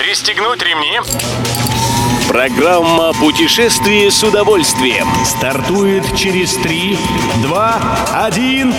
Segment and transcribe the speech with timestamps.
[0.00, 0.98] Пристегнуть ремни.
[2.26, 6.96] Программа «Путешествие с удовольствием» стартует через 3,
[7.42, 8.74] 2, 1...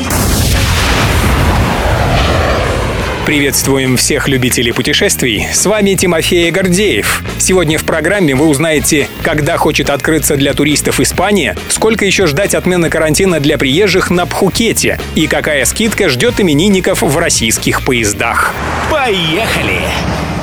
[3.23, 5.47] Приветствуем всех любителей путешествий.
[5.53, 7.21] С вами Тимофей Гордеев.
[7.37, 12.89] Сегодня в программе вы узнаете, когда хочет открыться для туристов Испания, сколько еще ждать отмены
[12.89, 18.55] карантина для приезжих на Пхукете и какая скидка ждет именинников в российских поездах.
[18.89, 19.81] Поехали!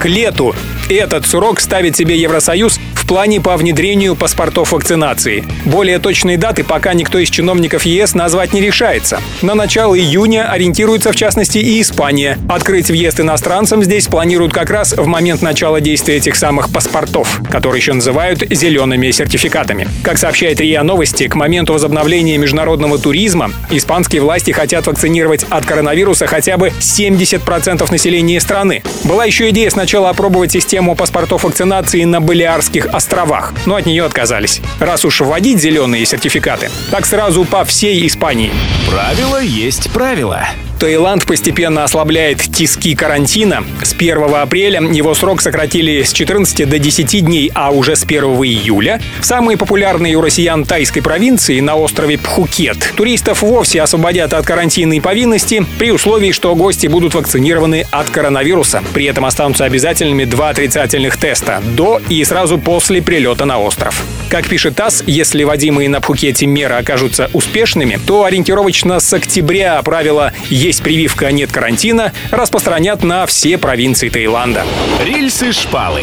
[0.00, 0.54] К лету.
[0.88, 5.42] Этот срок ставит себе Евросоюз плане по внедрению паспортов вакцинации.
[5.64, 9.20] Более точные даты пока никто из чиновников ЕС назвать не решается.
[9.40, 12.38] На начало июня ориентируется в частности и Испания.
[12.48, 17.80] Открыть въезд иностранцам здесь планируют как раз в момент начала действия этих самых паспортов, которые
[17.80, 19.88] еще называют зелеными сертификатами.
[20.04, 26.26] Как сообщает РИА Новости, к моменту возобновления международного туризма испанские власти хотят вакцинировать от коронавируса
[26.26, 28.82] хотя бы 70% населения страны.
[29.04, 34.60] Была еще идея сначала опробовать систему паспортов вакцинации на Балиарских островах, но от нее отказались.
[34.78, 38.52] Раз уж вводить зеленые сертификаты, так сразу по всей Испании.
[38.86, 40.46] Правило есть правило.
[40.78, 43.64] Таиланд постепенно ослабляет тиски карантина.
[43.82, 48.22] С 1 апреля его срок сократили с 14 до 10 дней, а уже с 1
[48.22, 54.46] июля в самой популярной у россиян тайской провинции на острове Пхукет туристов вовсе освободят от
[54.46, 58.82] карантинной повинности при условии, что гости будут вакцинированы от коронавируса.
[58.94, 64.00] При этом останутся обязательными два отрицательных теста до и сразу после прилета на остров.
[64.28, 70.32] Как пишет ТАСС, если вводимые на Пхукете меры окажутся успешными, то ориентировочно с октября правила
[70.68, 74.64] есть прививка, нет карантина, распространят на все провинции Таиланда.
[75.02, 76.02] Рельсы-шпалы.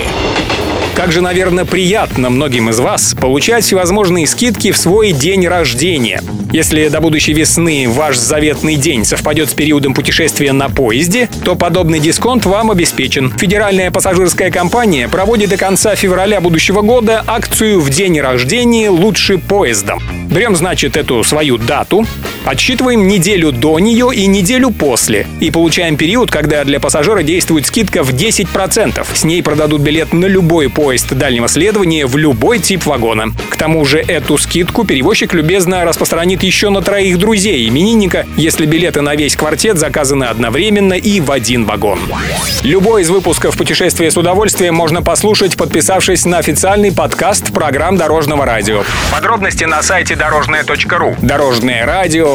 [0.96, 6.22] Как же, наверное, приятно многим из вас получать всевозможные скидки в свой день рождения.
[6.52, 12.00] Если до будущей весны ваш заветный день совпадет с периодом путешествия на поезде, то подобный
[12.00, 13.32] дисконт вам обеспечен.
[13.38, 20.02] Федеральная пассажирская компания проводит до конца февраля будущего года акцию «В день рождения лучше поездом».
[20.30, 22.06] Берем, значит, эту свою дату,
[22.46, 28.04] отсчитываем неделю до нее и неделю после, и получаем период, когда для пассажира действует скидка
[28.04, 29.06] в 10%.
[29.14, 33.28] С ней продадут билет на любой поезд дальнего следования в любой тип вагона.
[33.50, 39.02] К тому же эту скидку перевозчик любезно распространит еще на троих друзей именинника, если билеты
[39.02, 42.00] на весь квартет заказаны одновременно и в один вагон.
[42.64, 48.84] Любой из выпусков «Путешествие с удовольствием» можно послушать, подписавшись на официальный подкаст программ Дорожного радио.
[49.12, 51.16] Подробности на сайте дорожное.ру.
[51.22, 52.35] Дорожное радио